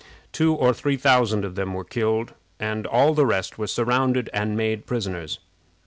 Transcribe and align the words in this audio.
Two 0.31 0.55
or 0.55 0.73
three 0.73 0.97
thousand 0.97 1.45
of 1.45 1.53
them 1.53 1.75
were 1.75 1.83
killed, 1.83 2.33
and 2.59 2.87
all 2.87 3.13
the 3.13 3.23
rest 3.27 3.59
were 3.59 3.67
surrounded 3.67 4.31
and 4.33 4.57
made 4.57 4.87
prisoners. 4.87 5.37